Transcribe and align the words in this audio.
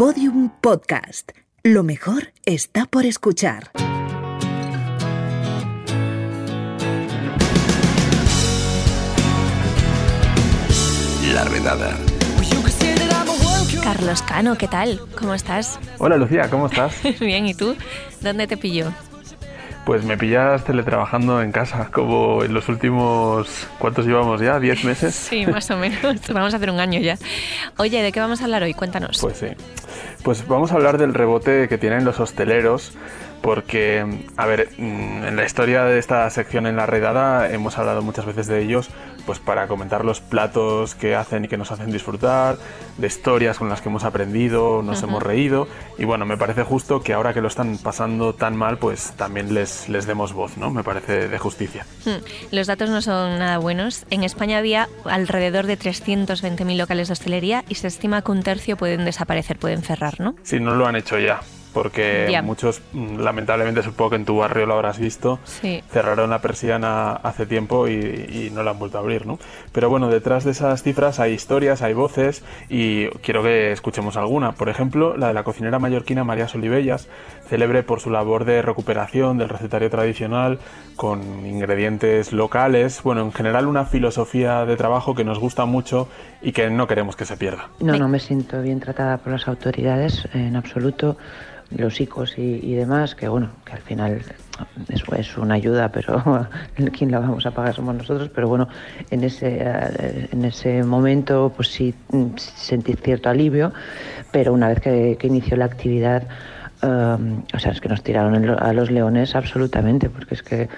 Podium 0.00 0.48
Podcast. 0.62 1.32
Lo 1.62 1.82
mejor 1.82 2.32
está 2.46 2.86
por 2.86 3.04
escuchar. 3.04 3.70
La 11.34 11.44
redada. 11.44 11.98
Carlos 13.82 14.22
Cano, 14.22 14.56
¿qué 14.56 14.68
tal? 14.68 15.02
¿Cómo 15.18 15.34
estás? 15.34 15.78
Hola 15.98 16.16
Lucía, 16.16 16.48
¿cómo 16.48 16.68
estás? 16.68 16.94
Bien, 17.20 17.46
¿y 17.46 17.52
tú? 17.52 17.76
¿Dónde 18.22 18.46
te 18.46 18.56
pilló? 18.56 18.94
Pues 19.90 20.04
me 20.04 20.16
pillas 20.16 20.62
teletrabajando 20.62 21.42
en 21.42 21.50
casa, 21.50 21.88
como 21.92 22.44
en 22.44 22.54
los 22.54 22.68
últimos... 22.68 23.66
¿Cuántos 23.80 24.06
llevamos 24.06 24.40
ya? 24.40 24.60
¿Diez 24.60 24.84
meses? 24.84 25.12
Sí, 25.30 25.44
más 25.46 25.68
o 25.72 25.76
menos. 25.76 26.00
Vamos 26.32 26.54
a 26.54 26.58
hacer 26.58 26.70
un 26.70 26.78
año 26.78 27.00
ya. 27.00 27.18
Oye, 27.76 28.00
¿de 28.00 28.12
qué 28.12 28.20
vamos 28.20 28.40
a 28.40 28.44
hablar 28.44 28.62
hoy? 28.62 28.72
Cuéntanos. 28.72 29.18
Pues 29.20 29.38
sí. 29.38 29.48
Pues 30.22 30.46
vamos 30.46 30.70
a 30.70 30.76
hablar 30.76 30.96
del 30.96 31.12
rebote 31.12 31.66
que 31.66 31.76
tienen 31.76 32.04
los 32.04 32.20
hosteleros, 32.20 32.92
porque, 33.42 34.04
a 34.36 34.46
ver, 34.46 34.68
mm, 34.78 35.24
en 35.24 35.36
la 35.36 35.44
historia 35.44 35.84
de 35.84 35.98
esta 35.98 36.28
sección 36.30 36.66
en 36.66 36.76
la 36.76 36.86
redada 36.86 37.50
hemos 37.50 37.78
hablado 37.78 38.02
muchas 38.02 38.26
veces 38.26 38.46
de 38.46 38.60
ellos, 38.62 38.90
pues 39.26 39.38
para 39.38 39.66
comentar 39.68 40.04
los 40.04 40.20
platos 40.20 40.94
que 40.94 41.14
hacen 41.14 41.44
y 41.44 41.48
que 41.48 41.56
nos 41.56 41.70
hacen 41.72 41.90
disfrutar, 41.92 42.56
de 42.98 43.06
historias 43.06 43.58
con 43.58 43.68
las 43.68 43.80
que 43.80 43.88
hemos 43.88 44.04
aprendido, 44.04 44.82
nos 44.82 45.02
hemos 45.02 45.22
reído, 45.22 45.68
y 45.98 46.04
bueno, 46.04 46.26
me 46.26 46.36
parece 46.36 46.62
justo 46.64 47.02
que 47.02 47.12
ahora 47.12 47.32
que 47.32 47.40
lo 47.40 47.48
están 47.48 47.78
pasando 47.78 48.34
tan 48.34 48.56
mal, 48.56 48.78
pues 48.78 49.12
también 49.16 49.54
les, 49.54 49.88
les 49.88 50.06
demos 50.06 50.32
voz, 50.32 50.56
¿no? 50.56 50.70
Me 50.70 50.82
parece 50.84 51.28
de 51.28 51.38
justicia. 51.38 51.86
Hmm, 52.04 52.22
Los 52.50 52.66
datos 52.66 52.90
no 52.90 53.02
son 53.02 53.38
nada 53.38 53.58
buenos. 53.58 54.04
En 54.10 54.24
España 54.24 54.58
había 54.58 54.88
alrededor 55.04 55.66
de 55.66 55.78
320.000 55.78 56.76
locales 56.76 57.08
de 57.08 57.12
hostelería 57.12 57.64
y 57.68 57.76
se 57.76 57.86
estima 57.88 58.22
que 58.22 58.32
un 58.32 58.42
tercio 58.42 58.76
pueden 58.76 59.04
desaparecer, 59.04 59.58
pueden 59.58 59.82
cerrar, 59.82 60.20
¿no? 60.20 60.34
Si 60.42 60.60
no 60.60 60.74
lo 60.74 60.86
han 60.86 60.96
hecho 60.96 61.18
ya, 61.18 61.40
porque 61.72 62.40
muchos, 62.44 62.82
mm, 62.92 63.18
lamentablemente 63.20 63.82
supongo 63.82 64.10
que 64.10 64.16
en 64.16 64.24
tu 64.24 64.36
barrio 64.38 64.66
lo 64.66 64.74
habrás 64.74 64.98
visto, 64.98 65.38
Sí. 65.44 65.82
cerraron 65.90 66.30
la 66.30 66.40
persiana 66.40 67.12
hace 67.12 67.46
tiempo 67.46 67.88
y, 67.88 67.92
y 67.92 68.50
no 68.52 68.62
la 68.62 68.72
han 68.72 68.78
vuelto 68.78 68.98
a 68.98 69.00
abrir, 69.00 69.26
¿no? 69.26 69.38
Pero 69.72 69.88
bueno, 69.90 70.08
detrás 70.08 70.44
de 70.44 70.50
esas 70.50 70.82
cifras 70.82 71.20
hay 71.20 71.32
historias, 71.32 71.82
hay 71.82 71.94
voces 71.94 72.42
y 72.68 73.06
quiero 73.22 73.42
que 73.42 73.72
escuchemos 73.72 74.16
alguna. 74.16 74.52
Por 74.52 74.68
ejemplo, 74.68 75.16
la 75.16 75.28
de 75.28 75.34
la 75.34 75.44
cocinera 75.44 75.78
mallorquina 75.78 76.24
María 76.24 76.48
Solibellas, 76.48 77.08
célebre 77.48 77.82
por 77.82 78.00
su 78.00 78.10
labor 78.10 78.44
de 78.44 78.62
recuperación 78.62 79.38
del 79.38 79.48
recetario 79.48 79.90
tradicional 79.90 80.58
con 80.96 81.20
ingredientes 81.46 82.32
locales, 82.32 83.02
bueno, 83.02 83.22
en 83.22 83.32
general 83.32 83.66
una 83.66 83.84
filosofía 83.84 84.64
de 84.66 84.76
trabajo 84.76 85.14
que 85.14 85.24
nos 85.24 85.38
gusta 85.38 85.64
mucho 85.64 86.08
y 86.42 86.52
que 86.52 86.68
no 86.70 86.86
queremos 86.86 87.16
que 87.16 87.24
se 87.24 87.36
pierda. 87.36 87.68
No, 87.80 87.96
no 87.96 88.08
me 88.08 88.18
siento 88.18 88.60
bien 88.62 88.80
tratada 88.80 89.18
por 89.18 89.32
las 89.32 89.48
autoridades 89.48 90.28
en 90.34 90.56
absoluto, 90.56 91.16
los 91.76 92.00
ICOs 92.00 92.38
y, 92.38 92.60
y 92.62 92.74
demás, 92.74 93.14
que 93.14 93.28
bueno, 93.28 93.50
que 93.64 93.72
al 93.72 93.80
final 93.80 94.20
es, 94.88 95.02
es 95.16 95.38
una 95.38 95.54
ayuda, 95.54 95.90
pero 95.90 96.48
quien 96.92 97.10
la 97.10 97.20
vamos 97.20 97.46
a 97.46 97.50
pagar 97.52 97.74
somos 97.74 97.94
nosotros, 97.94 98.30
pero 98.34 98.48
bueno, 98.48 98.68
en 99.10 99.24
ese, 99.24 99.58
eh, 99.60 100.28
en 100.32 100.44
ese 100.44 100.82
momento 100.82 101.52
pues 101.54 101.68
sí 101.68 101.94
sentí 102.36 102.94
cierto 102.94 103.28
alivio, 103.28 103.72
pero 104.32 104.52
una 104.52 104.68
vez 104.68 104.80
que, 104.80 105.18
inició 105.22 105.56
la 105.56 105.66
actividad, 105.66 106.24
um, 106.82 107.42
o 107.54 107.58
sea, 107.58 107.72
es 107.72 107.80
que 107.80 107.88
nos 107.88 108.02
tiraron 108.02 108.48
a 108.48 108.72
los 108.72 108.90
leones 108.90 109.34
absolutamente, 109.34 110.10
porque 110.10 110.34
es 110.34 110.42
que 110.42 110.68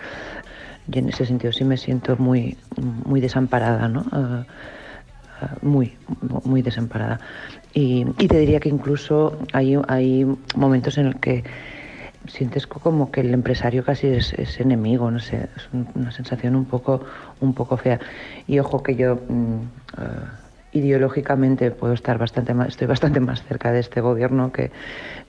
y 0.92 0.98
en 0.98 1.08
ese 1.08 1.24
sentido 1.26 1.52
sí 1.52 1.64
me 1.64 1.76
siento 1.76 2.16
muy, 2.16 2.56
muy 3.04 3.20
desamparada, 3.20 3.88
¿no? 3.88 4.00
Eh, 4.12 4.44
muy, 5.62 5.96
muy 6.44 6.62
desamparada. 6.62 7.20
Y, 7.74 8.04
te 8.04 8.38
diría 8.38 8.60
que 8.60 8.68
incluso 8.68 9.38
hay, 9.52 9.78
hay 9.88 10.26
momentos 10.56 10.98
en 10.98 11.06
los 11.06 11.14
que 11.16 11.44
sientes 12.26 12.66
co- 12.66 12.78
como 12.80 13.10
que 13.10 13.20
el 13.22 13.34
empresario 13.34 13.84
casi 13.84 14.06
es, 14.08 14.32
es 14.34 14.60
enemigo, 14.60 15.10
no 15.10 15.18
sé, 15.18 15.48
es 15.56 15.68
un- 15.72 15.88
una 15.94 16.10
sensación 16.12 16.54
un 16.54 16.64
poco, 16.66 17.00
un 17.40 17.52
poco 17.54 17.76
fea. 17.76 17.98
Y 18.46 18.58
ojo 18.58 18.82
que 18.82 18.94
yo 18.94 19.16
mm, 19.16 19.60
eh, 19.98 20.02
ideológicamente 20.72 21.70
puedo 21.70 21.92
estar 21.92 22.18
bastante 22.18 22.54
más, 22.54 22.68
estoy 22.68 22.86
bastante 22.86 23.20
más 23.20 23.42
cerca 23.44 23.72
de 23.72 23.80
este 23.80 24.00
gobierno 24.00 24.52
que, 24.52 24.70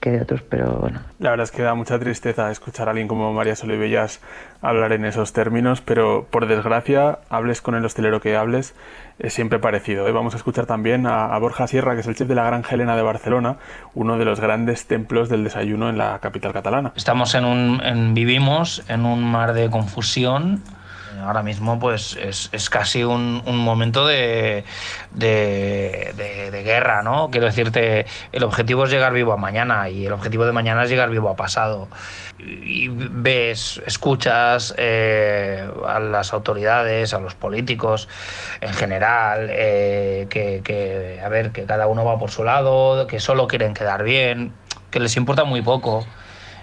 que 0.00 0.10
de 0.10 0.22
otros, 0.22 0.42
pero 0.42 0.78
bueno, 0.80 1.00
La 1.18 1.30
verdad 1.30 1.44
es 1.44 1.50
que 1.50 1.62
da 1.62 1.74
mucha 1.74 1.98
tristeza 1.98 2.50
escuchar 2.50 2.88
a 2.88 2.92
alguien 2.92 3.08
como 3.08 3.32
María 3.32 3.54
Solibellas 3.56 4.20
hablar 4.62 4.92
en 4.92 5.04
esos 5.04 5.32
términos, 5.32 5.80
pero 5.82 6.26
por 6.30 6.46
desgracia, 6.46 7.18
hables 7.28 7.60
con 7.60 7.74
el 7.74 7.84
hostelero 7.84 8.20
que 8.20 8.36
hables, 8.36 8.74
es 9.18 9.32
siempre 9.34 9.58
parecido. 9.58 10.08
¿eh? 10.08 10.12
Vamos 10.12 10.34
a 10.34 10.38
escuchar 10.38 10.66
también 10.66 11.06
a, 11.06 11.26
a 11.34 11.38
Borja 11.38 11.66
Sierra, 11.66 11.94
que 11.94 12.00
es 12.00 12.06
el 12.06 12.14
chef 12.16 12.26
de 12.26 12.34
la 12.34 12.44
Gran 12.44 12.64
Helena 12.68 12.96
de 12.96 13.02
Barcelona, 13.02 13.56
uno 13.94 14.16
de 14.18 14.24
los 14.24 14.40
grandes 14.40 14.86
templos 14.86 15.28
del 15.28 15.44
desayuno 15.44 15.90
en 15.90 15.98
la 15.98 16.18
capital 16.20 16.52
catalana. 16.52 16.92
Estamos 16.96 17.34
en 17.34 17.44
un, 17.44 17.80
en- 17.84 18.14
vivimos 18.14 18.82
en 18.88 19.04
un 19.04 19.22
mar 19.22 19.52
de 19.52 19.68
confusión. 19.70 20.62
Ahora 21.22 21.42
mismo, 21.42 21.78
pues 21.78 22.16
es, 22.16 22.48
es 22.52 22.70
casi 22.70 23.04
un, 23.04 23.42
un 23.46 23.58
momento 23.58 24.06
de, 24.06 24.64
de, 25.12 26.12
de- 26.16 26.62
guerra, 26.64 27.02
¿no? 27.02 27.30
Quiero 27.30 27.46
decirte, 27.46 28.06
el 28.32 28.42
objetivo 28.42 28.84
es 28.84 28.90
llegar 28.90 29.12
vivo 29.12 29.32
a 29.32 29.36
mañana 29.36 29.90
y 29.90 30.06
el 30.06 30.12
objetivo 30.12 30.46
de 30.46 30.52
mañana 30.52 30.84
es 30.84 30.90
llegar 30.90 31.10
vivo 31.10 31.28
a 31.28 31.36
pasado. 31.36 31.88
Y 32.38 32.88
ves, 32.88 33.82
escuchas 33.86 34.74
eh, 34.78 35.68
a 35.86 36.00
las 36.00 36.32
autoridades, 36.32 37.12
a 37.12 37.20
los 37.20 37.34
políticos 37.34 38.08
en 38.60 38.72
general, 38.72 39.48
eh, 39.50 40.26
que, 40.30 40.62
que, 40.64 41.20
a 41.22 41.28
ver, 41.28 41.52
que 41.52 41.64
cada 41.64 41.86
uno 41.86 42.04
va 42.04 42.18
por 42.18 42.30
su 42.30 42.44
lado, 42.44 43.06
que 43.06 43.20
solo 43.20 43.46
quieren 43.46 43.74
quedar 43.74 44.02
bien, 44.04 44.52
que 44.90 45.00
les 45.00 45.16
importa 45.16 45.44
muy 45.44 45.60
poco 45.60 46.06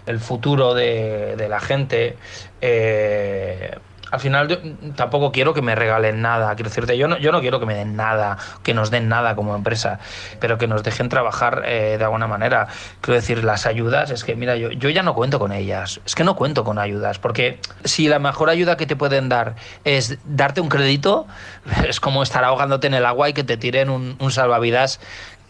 el 0.07 0.19
futuro 0.19 0.73
de, 0.73 1.35
de 1.35 1.47
la 1.47 1.59
gente. 1.59 2.17
Eh, 2.59 3.77
al 4.11 4.19
final 4.19 4.47
yo 4.47 4.57
tampoco 4.95 5.31
quiero 5.31 5.53
que 5.53 5.61
me 5.61 5.73
regalen 5.73 6.21
nada, 6.21 6.53
quiero 6.55 6.69
decirte, 6.69 6.97
yo 6.97 7.07
no, 7.07 7.17
yo 7.17 7.31
no 7.31 7.41
quiero 7.41 7.59
que 7.59 7.65
me 7.65 7.73
den 7.73 7.95
nada, 7.95 8.37
que 8.61 8.73
nos 8.73 8.91
den 8.91 9.07
nada 9.07 9.35
como 9.35 9.55
empresa, 9.55 9.99
pero 10.39 10.57
que 10.57 10.67
nos 10.67 10.83
dejen 10.83 11.09
trabajar 11.09 11.63
eh, 11.65 11.95
de 11.97 12.03
alguna 12.03 12.27
manera. 12.27 12.67
Quiero 12.99 13.15
decir, 13.15 13.43
las 13.43 13.65
ayudas, 13.65 14.11
es 14.11 14.23
que 14.23 14.35
mira, 14.35 14.55
yo, 14.57 14.69
yo 14.71 14.89
ya 14.89 15.01
no 15.01 15.15
cuento 15.15 15.39
con 15.39 15.51
ellas, 15.51 16.01
es 16.05 16.13
que 16.13 16.23
no 16.23 16.35
cuento 16.35 16.63
con 16.63 16.77
ayudas, 16.77 17.19
porque 17.19 17.59
si 17.85 18.07
la 18.07 18.19
mejor 18.19 18.49
ayuda 18.49 18.77
que 18.77 18.85
te 18.85 18.95
pueden 18.95 19.29
dar 19.29 19.55
es 19.85 20.17
darte 20.25 20.61
un 20.61 20.69
crédito, 20.69 21.25
es 21.87 21.99
como 21.99 22.21
estar 22.21 22.43
ahogándote 22.43 22.87
en 22.87 22.93
el 22.93 23.05
agua 23.05 23.29
y 23.29 23.33
que 23.33 23.43
te 23.43 23.57
tiren 23.57 23.89
un, 23.89 24.17
un 24.19 24.31
salvavidas 24.31 24.99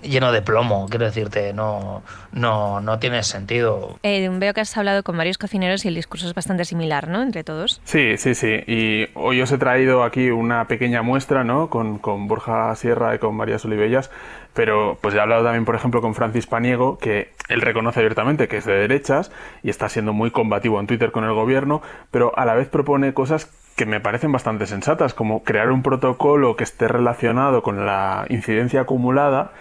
lleno 0.02 0.32
de 0.32 0.42
plomo, 0.42 0.88
quiero 0.90 1.06
decirte, 1.06 1.54
no, 1.54 2.04
no, 2.32 2.82
no 2.82 3.00
tiene 3.00 3.24
sentido. 3.24 4.00
Eh, 4.04 4.30
veo 4.30 4.54
que 4.54 4.62
has 4.62 4.78
hablado 4.78 5.04
con 5.04 5.18
varios 5.18 5.38
cocineros 5.38 5.86
y 5.86 5.88
el 5.88 5.96
discurso 5.96 6.28
es 6.28 6.34
bastante 6.34 6.66
similar, 6.66 7.08
¿no? 7.08 7.22
Entre 7.22 7.44
todos. 7.44 7.82
Sí, 7.84 8.18
sí, 8.18 8.36
sí. 8.36 8.64
Y 8.68 9.08
hoy 9.16 9.42
os 9.42 9.52
he 9.52 9.58
traído 9.58 10.04
aquí 10.04 10.30
una 10.30 10.68
pequeña 10.68 11.02
muestra, 11.02 11.44
¿no? 11.44 11.70
Con, 11.70 12.00
con 12.00 12.28
Borja 12.28 12.76
Sierra 12.76 13.16
y 13.16 13.20
con 13.20 13.36
María 13.36 13.60
Solibellas. 13.60 14.10
Pero 14.54 14.98
pues 15.02 15.16
he 15.16 15.20
hablado 15.20 15.44
también, 15.44 15.64
por 15.64 15.76
ejemplo, 15.76 16.02
con 16.02 16.14
Francis 16.14 16.46
Paniego, 16.46 16.98
que 16.98 17.32
él 17.48 17.62
reconoce 17.62 18.00
abiertamente 18.00 18.48
que 18.48 18.58
es 18.58 18.66
de 18.66 18.74
derechas 18.74 19.32
y 19.64 19.70
está 19.70 19.88
siendo 19.88 20.12
muy 20.12 20.32
combativo 20.32 20.80
en 20.80 20.88
Twitter 20.88 21.12
con 21.12 21.24
el 21.24 21.34
gobierno, 21.34 21.82
pero 22.12 22.38
a 22.38 22.46
la 22.46 22.54
vez 22.54 22.68
propone 22.68 23.14
cosas 23.14 23.50
que 23.76 23.86
me 23.86 24.00
parecen 24.00 24.32
bastante 24.32 24.68
sensatas, 24.68 25.14
como 25.14 25.44
crear 25.44 25.72
un 25.72 25.84
protocolo 25.84 26.56
que 26.56 26.64
esté 26.64 26.88
relacionado 26.88 27.64
con 27.64 27.86
la 27.86 28.26
incidencia 28.30 28.82
acumulada 28.82 29.54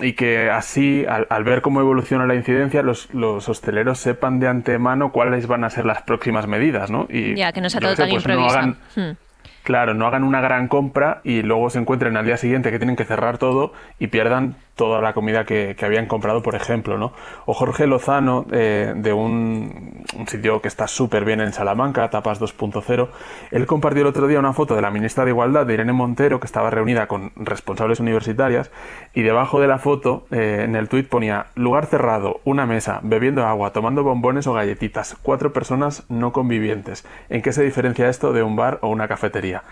y 0.00 0.12
que 0.12 0.50
así, 0.50 1.04
al, 1.08 1.26
al 1.30 1.44
ver 1.44 1.60
cómo 1.62 1.80
evoluciona 1.80 2.26
la 2.26 2.34
incidencia, 2.34 2.82
los, 2.82 3.12
los 3.14 3.48
hosteleros 3.48 3.98
sepan 3.98 4.38
de 4.40 4.46
antemano 4.48 5.10
cuáles 5.12 5.46
van 5.46 5.64
a 5.64 5.70
ser 5.70 5.84
las 5.86 6.02
próximas 6.02 6.46
medidas, 6.46 6.90
¿no? 6.90 7.06
Y 7.10 7.34
Ya, 7.34 7.52
que 7.52 7.60
no 7.60 7.68
sea 7.70 7.80
todo 7.80 7.96
sé, 7.96 8.02
tan 8.02 8.10
pues 8.10 8.26
no 8.26 8.46
hagan- 8.48 8.76
Hmm. 8.94 9.16
Claro, 9.64 9.92
no 9.92 10.06
hagan 10.06 10.24
una 10.24 10.40
gran 10.40 10.66
compra 10.68 11.20
y 11.24 11.42
luego 11.42 11.68
se 11.68 11.78
encuentren 11.78 12.16
al 12.16 12.24
día 12.24 12.38
siguiente 12.38 12.70
que 12.70 12.78
tienen 12.78 12.96
que 12.96 13.04
cerrar 13.04 13.36
todo 13.36 13.72
y 13.98 14.06
pierdan 14.06 14.56
toda 14.78 15.02
la 15.02 15.12
comida 15.12 15.44
que, 15.44 15.74
que 15.76 15.84
habían 15.84 16.06
comprado, 16.06 16.40
por 16.40 16.54
ejemplo, 16.54 16.98
¿no? 16.98 17.12
O 17.46 17.52
Jorge 17.52 17.88
Lozano, 17.88 18.46
eh, 18.52 18.94
de 18.96 19.12
un, 19.12 20.04
un 20.16 20.28
sitio 20.28 20.62
que 20.62 20.68
está 20.68 20.86
súper 20.86 21.24
bien 21.24 21.40
en 21.40 21.52
Salamanca, 21.52 22.08
Tapas 22.10 22.40
2.0, 22.40 23.08
él 23.50 23.66
compartió 23.66 24.02
el 24.02 24.06
otro 24.06 24.28
día 24.28 24.38
una 24.38 24.52
foto 24.52 24.76
de 24.76 24.80
la 24.80 24.92
ministra 24.92 25.24
de 25.24 25.32
Igualdad, 25.32 25.66
de 25.66 25.74
Irene 25.74 25.92
Montero, 25.92 26.38
que 26.38 26.46
estaba 26.46 26.70
reunida 26.70 27.08
con 27.08 27.32
responsables 27.34 27.98
universitarias, 27.98 28.70
y 29.14 29.22
debajo 29.22 29.60
de 29.60 29.66
la 29.66 29.78
foto, 29.78 30.26
eh, 30.30 30.62
en 30.64 30.76
el 30.76 30.88
tuit 30.88 31.08
ponía, 31.08 31.46
lugar 31.56 31.86
cerrado, 31.86 32.40
una 32.44 32.64
mesa, 32.64 33.00
bebiendo 33.02 33.44
agua, 33.44 33.72
tomando 33.72 34.04
bombones 34.04 34.46
o 34.46 34.52
galletitas, 34.52 35.16
cuatro 35.22 35.52
personas 35.52 36.04
no 36.08 36.32
convivientes. 36.32 37.04
¿En 37.30 37.42
qué 37.42 37.52
se 37.52 37.64
diferencia 37.64 38.08
esto 38.08 38.32
de 38.32 38.44
un 38.44 38.54
bar 38.54 38.78
o 38.82 38.88
una 38.90 39.08
cafetería? 39.08 39.64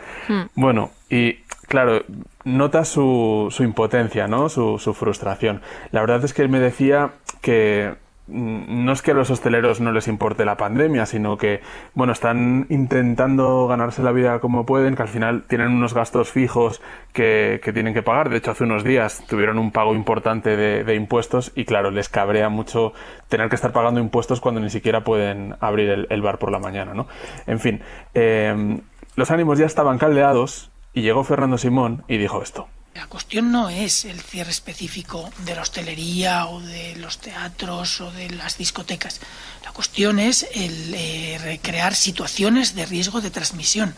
Bueno, 0.56 0.91
y 1.09 1.38
claro, 1.66 2.02
nota 2.44 2.84
su, 2.84 3.54
impotencia, 3.60 4.28
¿no? 4.28 4.48
Su, 4.48 4.78
frustración. 4.94 5.60
La 5.92 6.00
verdad 6.00 6.24
es 6.24 6.32
que 6.32 6.42
él 6.42 6.48
me 6.48 6.60
decía 6.60 7.10
que 7.40 7.94
mm, 8.28 8.84
no 8.84 8.92
es 8.92 9.02
que 9.02 9.10
a 9.10 9.14
los 9.14 9.30
hosteleros 9.30 9.80
no 9.80 9.92
les 9.92 10.08
importe 10.08 10.44
la 10.44 10.56
pandemia, 10.56 11.06
sino 11.06 11.36
que, 11.36 11.60
bueno, 11.94 12.12
están 12.12 12.66
intentando 12.68 13.66
ganarse 13.66 14.02
la 14.02 14.12
vida 14.12 14.38
como 14.40 14.66
pueden, 14.66 14.96
que 14.96 15.02
al 15.02 15.08
final 15.08 15.44
tienen 15.48 15.68
unos 15.68 15.94
gastos 15.94 16.30
fijos 16.30 16.80
que, 17.12 17.60
tienen 17.74 17.94
que 17.94 18.02
pagar. 18.02 18.30
De 18.30 18.38
hecho, 18.38 18.52
hace 18.52 18.64
unos 18.64 18.84
días 18.84 19.24
tuvieron 19.26 19.58
un 19.58 19.72
pago 19.72 19.94
importante 19.94 20.56
de, 20.56 20.94
impuestos 20.94 21.52
y, 21.54 21.64
claro, 21.64 21.90
les 21.90 22.08
cabrea 22.08 22.48
mucho 22.48 22.92
tener 23.28 23.48
que 23.48 23.56
estar 23.56 23.72
pagando 23.72 24.00
impuestos 24.00 24.40
cuando 24.40 24.60
ni 24.60 24.70
siquiera 24.70 25.02
pueden 25.02 25.56
abrir 25.60 26.06
el, 26.08 26.22
bar 26.22 26.38
por 26.38 26.50
la 26.50 26.58
mañana, 26.58 26.94
¿no? 26.94 27.06
En 27.46 27.60
fin, 27.60 27.80
eh, 28.14 28.80
los 29.16 29.30
ánimos 29.30 29.58
ya 29.58 29.66
estaban 29.66 29.98
caldeados 29.98 30.70
y 30.96 31.02
llegó 31.02 31.22
Fernando 31.22 31.58
Simón 31.58 32.02
y 32.08 32.16
dijo 32.16 32.43
esto. 32.43 32.69
La 32.94 33.06
cuestión 33.06 33.52
no 33.52 33.69
es 33.69 34.06
el 34.06 34.19
cierre 34.19 34.50
específico 34.50 35.31
de 35.44 35.54
la 35.54 35.60
hostelería 35.60 36.46
o 36.46 36.58
de 36.62 36.96
los 36.96 37.19
teatros 37.19 38.00
o 38.00 38.10
de 38.10 38.31
las 38.31 38.56
discotecas. 38.56 39.20
La 39.62 39.72
cuestión 39.72 40.19
es 40.19 40.48
el 40.54 40.94
eh, 40.94 41.38
recrear 41.43 41.94
situaciones 41.94 42.75
de 42.75 42.87
riesgo 42.87 43.20
de 43.20 43.31
transmisión. 43.31 43.94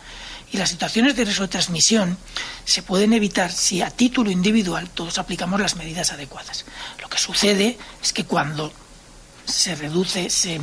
Y 0.50 0.56
las 0.56 0.70
situaciones 0.70 1.14
de 1.14 1.24
riesgo 1.24 1.44
de 1.44 1.52
transmisión 1.52 2.18
se 2.64 2.82
pueden 2.82 3.12
evitar 3.12 3.52
si 3.52 3.80
a 3.80 3.90
título 3.90 4.32
individual 4.32 4.90
todos 4.90 5.18
aplicamos 5.18 5.60
las 5.60 5.76
medidas 5.76 6.12
adecuadas. 6.12 6.64
Lo 7.00 7.08
que 7.08 7.18
sucede 7.18 7.78
es 8.02 8.12
que 8.12 8.24
cuando 8.24 8.72
se 9.44 9.76
reduce, 9.76 10.30
se, 10.30 10.56
eh, 10.56 10.60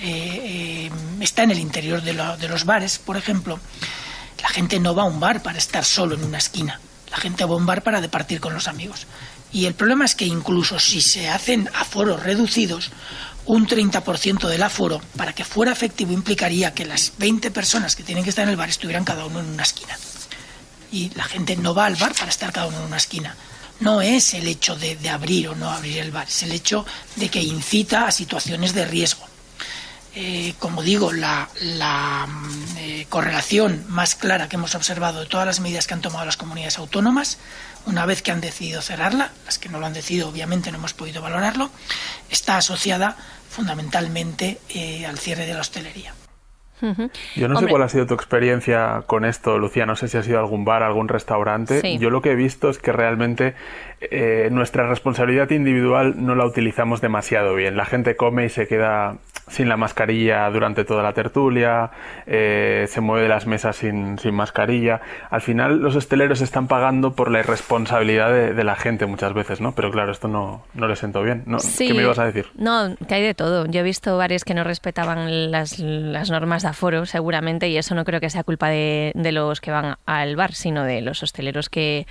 eh, 0.00 0.90
está 1.18 1.42
en 1.42 1.50
el 1.50 1.58
interior 1.58 2.02
de 2.02 2.48
los 2.48 2.64
bares, 2.64 2.98
por 2.98 3.16
ejemplo, 3.16 3.58
la 4.42 4.48
gente 4.48 4.80
no 4.80 4.94
va 4.94 5.02
a 5.02 5.06
un 5.06 5.20
bar 5.20 5.42
para 5.42 5.58
estar 5.58 5.84
solo 5.84 6.14
en 6.14 6.24
una 6.24 6.38
esquina 6.38 6.80
la 7.10 7.16
gente 7.22 7.44
va 7.44 7.54
a 7.54 7.56
un 7.56 7.66
bar 7.66 7.82
para 7.82 8.00
departir 8.00 8.40
con 8.40 8.54
los 8.54 8.68
amigos. 8.68 9.06
Y 9.52 9.66
el 9.66 9.74
problema 9.74 10.04
es 10.04 10.14
que 10.14 10.26
incluso 10.26 10.78
si 10.78 11.00
se 11.00 11.28
hacen 11.28 11.70
aforos 11.74 12.22
reducidos, 12.22 12.90
un 13.46 13.66
30% 13.66 14.48
del 14.48 14.62
aforo, 14.62 15.00
para 15.16 15.32
que 15.32 15.44
fuera 15.44 15.72
efectivo, 15.72 16.12
implicaría 16.12 16.74
que 16.74 16.84
las 16.84 17.12
20 17.18 17.50
personas 17.52 17.94
que 17.94 18.02
tienen 18.02 18.24
que 18.24 18.30
estar 18.30 18.42
en 18.42 18.50
el 18.50 18.56
bar 18.56 18.68
estuvieran 18.68 19.04
cada 19.04 19.24
uno 19.24 19.40
en 19.40 19.46
una 19.46 19.62
esquina. 19.62 19.96
Y 20.90 21.10
la 21.14 21.24
gente 21.24 21.56
no 21.56 21.74
va 21.74 21.86
al 21.86 21.96
bar 21.96 22.12
para 22.14 22.30
estar 22.30 22.52
cada 22.52 22.66
uno 22.66 22.78
en 22.78 22.84
una 22.84 22.96
esquina. 22.96 23.36
No 23.80 24.00
es 24.00 24.34
el 24.34 24.48
hecho 24.48 24.74
de, 24.76 24.98
abrir 25.08 25.48
o 25.48 25.54
no 25.54 25.70
abrir 25.70 25.98
el 25.98 26.10
bar, 26.10 26.26
es 26.28 26.42
el 26.42 26.52
hecho 26.52 26.84
de 27.14 27.28
que 27.28 27.42
incita 27.42 28.06
a 28.06 28.12
situaciones 28.12 28.74
de 28.74 28.84
riesgo. 28.84 29.26
Eh, 30.14 30.54
como 30.58 30.82
digo, 30.82 31.12
la, 31.12 31.48
eh, 33.06 33.10
correlación 33.10 33.84
más 33.88 34.14
clara 34.14 34.48
que 34.48 34.56
hemos 34.56 34.74
observado 34.74 35.20
de 35.20 35.26
todas 35.26 35.46
las 35.46 35.60
medidas 35.60 35.86
que 35.86 35.94
han 35.94 36.00
tomado 36.00 36.24
las 36.24 36.36
comunidades 36.36 36.78
autónomas, 36.78 37.38
una 37.86 38.06
vez 38.06 38.22
que 38.22 38.32
han 38.32 38.40
decidido 38.40 38.82
cerrarla, 38.82 39.30
las 39.44 39.58
que 39.58 39.68
no 39.68 39.78
lo 39.78 39.86
han 39.86 39.92
decidido 39.92 40.28
obviamente 40.28 40.70
no 40.70 40.78
hemos 40.78 40.94
podido 40.94 41.22
valorarlo, 41.22 41.70
está 42.30 42.56
asociada 42.56 43.16
fundamentalmente 43.48 44.58
eh, 44.68 45.06
al 45.06 45.18
cierre 45.18 45.46
de 45.46 45.54
la 45.54 45.60
hostelería. 45.60 46.14
Yo 47.34 47.48
no 47.48 47.58
sé 47.58 47.68
cuál 47.68 47.82
ha 47.82 47.88
sido 47.88 48.06
tu 48.06 48.12
experiencia 48.12 49.04
con 49.06 49.24
esto, 49.24 49.56
Lucía. 49.56 49.86
No 49.86 49.96
sé 49.96 50.08
si 50.08 50.18
ha 50.18 50.22
sido 50.22 50.38
algún 50.38 50.66
bar, 50.66 50.82
algún 50.82 51.08
restaurante. 51.08 51.96
Yo 51.98 52.10
lo 52.10 52.20
que 52.20 52.32
he 52.32 52.34
visto 52.34 52.68
es 52.68 52.76
que 52.76 52.92
realmente 52.92 53.54
nuestra 54.50 54.86
responsabilidad 54.86 55.48
individual 55.52 56.16
no 56.18 56.34
la 56.34 56.44
utilizamos 56.44 57.00
demasiado 57.00 57.54
bien. 57.54 57.78
La 57.78 57.86
gente 57.86 58.14
come 58.14 58.44
y 58.44 58.50
se 58.50 58.68
queda 58.68 59.16
sin 59.48 59.68
la 59.68 59.76
mascarilla 59.76 60.48
durante 60.50 60.84
toda 60.84 61.02
la 61.02 61.12
tertulia, 61.12 61.90
eh, 62.26 62.86
se 62.88 63.00
mueve 63.00 63.24
de 63.24 63.28
las 63.28 63.46
mesas 63.46 63.76
sin, 63.76 64.18
sin, 64.18 64.34
mascarilla. 64.34 65.00
Al 65.30 65.40
final 65.40 65.78
los 65.80 65.94
hosteleros 65.94 66.40
están 66.40 66.66
pagando 66.66 67.14
por 67.14 67.30
la 67.30 67.40
irresponsabilidad 67.40 68.32
de, 68.32 68.64
la 68.64 68.74
gente 68.74 69.06
muchas 69.06 69.32
veces, 69.32 69.60
¿no? 69.60 69.72
Pero 69.72 69.92
claro, 69.92 70.10
esto 70.10 70.26
no, 70.26 70.64
no 70.74 70.88
le 70.88 70.96
siento 70.96 71.22
bien. 71.22 71.44
¿no? 71.46 71.58
¿Qué 71.78 71.94
me 71.94 72.02
ibas 72.02 72.18
a 72.18 72.26
decir? 72.26 72.46
No, 72.56 72.96
que 73.06 73.14
hay 73.14 73.22
de 73.22 73.34
todo. 73.34 73.66
Yo 73.66 73.80
he 73.80 73.84
visto 73.84 74.16
bares 74.16 74.44
que 74.44 74.54
no 74.54 74.64
respetaban 74.64 75.52
las, 75.52 75.78
las 75.78 76.30
normas 76.30 76.62
de 76.62 76.68
aforo, 76.70 77.06
seguramente, 77.06 77.68
y 77.68 77.76
eso 77.76 77.94
no 77.94 78.04
creo 78.04 78.20
que 78.20 78.30
sea 78.30 78.42
culpa 78.42 78.68
de, 78.68 79.12
de 79.14 79.32
los 79.32 79.60
que 79.60 79.70
van 79.70 79.96
al 80.06 80.34
bar, 80.34 80.54
sino 80.54 80.82
de 80.82 81.00
los 81.02 81.22
hosteleros 81.22 81.68
que 81.68 82.06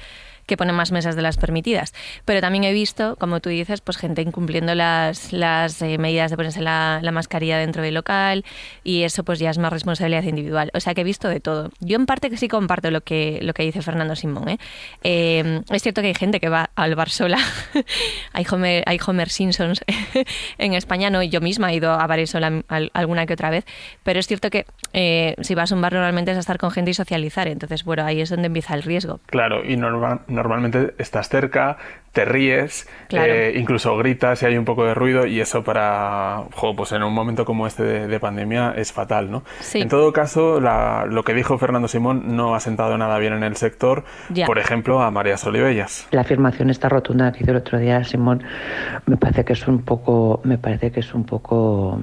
que 0.45 0.57
ponen 0.57 0.75
más 0.75 0.91
mesas 0.91 1.15
de 1.15 1.21
las 1.21 1.37
permitidas. 1.37 1.93
Pero 2.25 2.41
también 2.41 2.63
he 2.63 2.73
visto, 2.73 3.15
como 3.17 3.39
tú 3.39 3.49
dices, 3.49 3.81
pues 3.81 3.97
gente 3.97 4.21
incumpliendo 4.21 4.75
las, 4.75 5.33
las 5.33 5.81
eh, 5.81 5.97
medidas 5.97 6.31
de 6.31 6.37
ponerse 6.37 6.61
la, 6.61 7.01
mascarilla 7.15 7.57
dentro 7.57 7.81
del 7.81 7.93
local 7.93 8.43
y 8.83 9.03
eso 9.03 9.23
pues 9.23 9.39
ya 9.39 9.49
es 9.49 9.57
más 9.57 9.71
responsabilidad 9.71 10.23
individual. 10.23 10.69
O 10.73 10.81
sea 10.81 10.93
que 10.93 11.01
he 11.01 11.03
visto 11.05 11.29
de 11.29 11.39
todo. 11.39 11.71
Yo 11.79 11.95
en 11.95 12.05
parte 12.05 12.29
que 12.29 12.35
sí 12.35 12.49
comparto 12.49 12.91
lo 12.91 13.01
que, 13.01 13.39
lo 13.41 13.53
que 13.53 13.63
dice 13.63 13.81
Fernando 13.81 14.17
Simón. 14.17 14.49
¿eh? 14.49 14.57
Em, 15.03 15.63
es 15.71 15.81
cierto 15.81 16.01
que 16.01 16.07
hay 16.07 16.13
gente 16.13 16.41
que 16.41 16.49
va 16.49 16.71
al 16.75 16.95
bar 16.95 17.09
sola. 17.09 17.37
hay, 18.33 18.45
Homer, 18.51 18.83
hay 18.85 18.99
Homer 19.05 19.29
Simpsons 19.29 19.81
en 20.57 20.73
España, 20.73 21.09
no, 21.09 21.23
yo 21.23 21.39
misma 21.39 21.71
he 21.71 21.75
ido 21.75 21.91
a 21.91 22.05
bares 22.05 22.31
sola 22.31 22.63
alguna 22.93 23.25
que 23.25 23.33
otra 23.33 23.49
vez, 23.49 23.65
pero 24.03 24.19
es 24.19 24.27
cierto 24.27 24.49
que 24.49 24.65
eh, 24.91 25.35
si 25.41 25.55
vas 25.55 25.71
a 25.71 25.75
un 25.75 25.81
bar 25.81 25.93
normalmente 25.93 26.31
es 26.31 26.37
a 26.37 26.41
estar 26.41 26.57
con 26.57 26.71
gente 26.71 26.91
y 26.91 26.93
socializar. 26.93 27.47
Entonces, 27.47 27.83
bueno, 27.83 28.05
ahí 28.05 28.21
es 28.21 28.29
donde 28.29 28.47
empieza 28.47 28.73
el 28.73 28.83
riesgo. 28.83 29.19
Claro, 29.27 29.63
y 29.65 29.77
normal, 29.77 30.21
normalmente 30.35 30.93
estás 30.97 31.29
cerca, 31.29 31.77
te 32.11 32.23
ríes, 32.25 32.87
eh, 33.09 33.53
incluso 33.57 33.97
gritas 33.97 34.41
y 34.41 34.45
hay 34.45 34.57
un 34.57 34.65
poco 34.65 34.85
de 34.85 34.93
ruido 34.93 35.25
y 35.25 35.41
eso 35.41 35.63
para, 35.63 36.43
pues 36.75 36.91
en 36.93 37.03
un 37.03 37.13
momento 37.13 37.43
como 37.45 37.67
este 37.67 38.07
de, 38.07 38.19
pandemia 38.19 38.73
es 38.77 38.93
fatal, 38.93 39.29
¿no? 39.29 39.43
En 39.73 39.89
todo 39.89 40.13
caso, 40.13 40.59
lo 40.61 41.23
que 41.23 41.33
dijo 41.33 41.57
Fernando 41.57 41.87
Simón 41.87 42.35
no 42.35 42.55
ha 42.55 42.59
sentado 42.59 42.97
nada 42.97 43.17
bien 43.19 43.33
en 43.33 43.43
el 43.43 43.57
sector, 43.57 44.05
por 44.45 44.59
ejemplo, 44.59 45.01
a 45.01 45.11
María 45.11 45.37
Solibellas. 45.37 46.07
La 46.11 46.21
afirmación 46.21 46.69
está 46.69 46.87
rotunda 46.87 47.31
que 47.31 47.43
hizo 47.43 47.51
el 47.51 47.57
otro 47.57 47.77
día 47.79 48.03
Simón 48.03 48.43
me 49.05 49.17
parece 49.17 49.43
que 49.43 49.53
es 49.53 49.67
un 49.67 49.83
poco, 49.83 50.41
me 50.43 50.57
parece 50.57 50.91
que 50.91 51.01
es 51.01 51.13
un 51.13 51.25
poco 51.25 51.99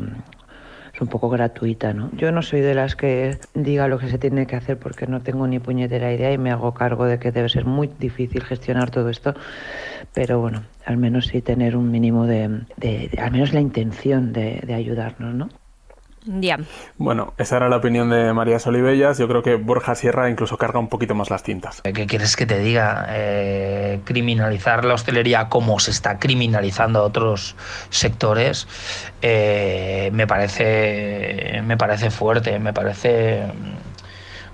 un 1.03 1.09
poco 1.09 1.29
gratuita, 1.29 1.93
¿no? 1.93 2.11
Yo 2.17 2.33
no 2.33 2.43
soy 2.43 2.61
de 2.61 2.75
las 2.75 2.97
que 2.97 3.39
diga 3.55 3.89
lo 3.89 3.99
que 3.99 4.09
se 4.09 4.19
tiene 4.19 4.47
que 4.47 4.57
hacer 4.57 4.79
porque 4.79 5.07
no 5.07 5.21
tengo 5.21 5.47
ni 5.47 5.59
puñetera 5.59 6.13
idea 6.13 6.33
y 6.33 6.39
me 6.39 6.51
hago 6.51 6.73
cargo 6.75 7.05
de 7.05 7.19
que 7.19 7.33
debe 7.33 7.49
ser 7.49 7.65
muy 7.65 7.91
difícil 7.99 8.43
gestionar 8.43 8.91
todo 8.91 9.09
esto, 9.11 9.35
pero 10.15 10.41
bueno, 10.41 10.63
al 10.85 10.97
menos 10.97 11.27
sí 11.27 11.43
tener 11.43 11.77
un 11.77 11.91
mínimo 11.91 12.27
de, 12.27 12.65
al 13.19 13.31
menos 13.33 13.53
la 13.53 13.61
intención 13.61 14.33
de, 14.33 14.63
de 14.67 14.75
ayudarnos, 14.75 15.35
¿no? 15.35 15.49
Bueno, 16.99 17.35
esa 17.39 17.57
era 17.57 17.69
la 17.69 17.77
opinión 17.77 18.11
de 18.11 18.33
María 18.33 18.59
Solibellas. 18.59 19.19
Yo 19.19 19.27
creo 19.29 19.43
que 19.43 19.57
Borja 19.57 19.95
Sierra 19.95 20.31
incluso 20.31 20.57
carga 20.57 20.79
un 20.79 20.89
poquito 20.89 21.15
más 21.15 21.31
las 21.31 21.43
tintas. 21.43 21.81
¿Qué 21.83 22.07
quieres 22.07 22.37
que 22.37 22.47
te 22.47 22.59
diga? 22.61 23.07
Eh, 23.11 24.01
criminalizar 24.05 24.85
la 24.85 24.95
hostelería 24.95 25.49
como 25.49 25.81
se 25.81 25.91
está 25.91 26.19
criminalizando 26.19 27.03
otros 27.03 27.57
sectores 27.91 28.67
eh, 29.21 30.11
me 30.13 30.27
parece 30.27 31.63
me 31.65 31.77
parece 31.77 32.11
fuerte, 32.11 32.59
me 32.59 32.73
parece 32.73 33.43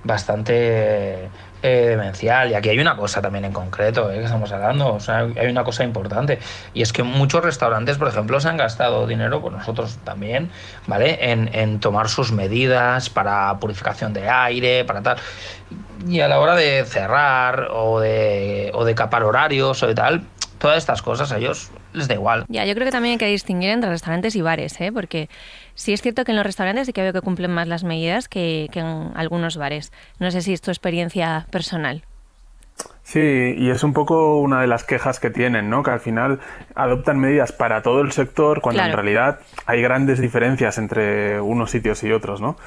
bastante 0.05 1.29
eh, 1.63 1.87
demencial. 1.89 2.51
Y 2.51 2.55
aquí 2.55 2.69
hay 2.69 2.79
una 2.79 2.97
cosa 2.97 3.21
también 3.21 3.45
en 3.45 3.53
concreto 3.53 4.11
eh, 4.11 4.19
que 4.19 4.25
estamos 4.25 4.51
hablando, 4.53 4.95
o 4.95 5.01
sea, 5.01 5.27
hay 5.37 5.47
una 5.49 5.65
cosa 5.65 5.85
importante. 5.85 6.39
Y 6.75 6.83
es 6.83 6.93
que 6.93 7.03
muchos 7.03 7.43
restaurantes, 7.43 7.99
por 7.99 8.09
ejemplo, 8.09 8.41
se 8.41 8.49
han 8.49 8.57
gastado 8.57 9.07
dinero, 9.07 9.41
pues 9.41 9.55
nosotros 9.55 9.99
también, 10.05 10.51
¿vale? 10.87 11.33
En, 11.33 11.51
en 11.55 11.81
tomar 11.81 12.09
sus 12.09 12.33
medidas 12.33 13.11
para 13.11 13.59
purificación 13.59 14.13
de 14.13 14.29
aire, 14.29 14.85
para 14.85 15.03
tal. 15.03 15.17
Y 16.07 16.21
a 16.21 16.29
la 16.29 16.39
hora 16.39 16.55
de 16.55 16.85
cerrar 16.85 17.69
o 17.73 18.01
de, 18.01 18.71
o 18.75 18.85
de 18.85 18.95
capar 18.95 19.25
horarios 19.25 19.83
o 19.83 19.87
de 19.87 19.95
tal, 19.95 20.23
todas 20.59 20.79
estas 20.79 21.03
cosas 21.03 21.33
a 21.33 21.39
ellos 21.39 21.71
les 21.93 22.09
da 22.09 22.15
igual. 22.15 22.45
Ya, 22.49 22.65
yo 22.65 22.75
creo 22.75 22.85
que 22.85 22.93
también 22.93 23.13
hay 23.13 23.19
que 23.19 23.27
distinguir 23.27 23.71
entre 23.71 23.91
restaurantes 23.91 24.37
y 24.37 24.43
bares, 24.43 24.81
¿eh? 24.81 24.93
porque 24.93 25.29
Sí 25.79 25.93
es 25.93 26.03
cierto 26.03 26.25
que 26.25 26.33
en 26.33 26.37
los 26.37 26.45
restaurantes 26.45 26.89
sí 26.89 26.93
que 26.93 27.03
veo 27.03 27.13
que 27.13 27.21
cumplen 27.21 27.53
más 27.53 27.69
las 27.69 27.85
medidas 27.85 28.29
que, 28.29 28.69
en 28.75 29.13
algunos 29.15 29.57
bares. 29.57 29.93
No 30.19 30.33
sé 30.33 30.43
si 30.43 30.53
es 30.53 30.61
tu 30.61 30.73
experiencia 30.73 31.47
personal. 31.53 32.03
Sí, 33.09 33.55
y 33.57 33.71
es 33.71 33.85
un 33.85 33.95
poco 33.95 34.39
una 34.39 34.61
de 34.61 34.67
las 34.67 34.85
quejas 34.85 35.19
que 35.19 35.31
tienen, 35.31 35.71
¿no? 35.71 35.83
Que 35.83 35.93
al 35.93 36.01
final 36.01 36.41
adoptan 36.75 37.19
medidas 37.19 37.53
para 37.53 37.81
todo 37.81 38.03
el 38.03 38.13
sector 38.13 38.61
cuando 38.61 38.83
en 38.83 38.93
realidad 38.93 39.39
hay 39.65 39.81
grandes 39.81 40.21
diferencias 40.21 40.77
entre 40.77 41.41
unos 41.41 41.71
sitios 41.71 42.05
y 42.05 42.13
otros, 42.13 42.43
¿no? 42.43 42.59